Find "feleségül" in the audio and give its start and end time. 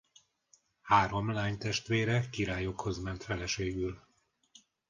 3.23-4.01